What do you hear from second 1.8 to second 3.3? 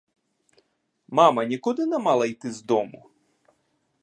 не мала йти з дому?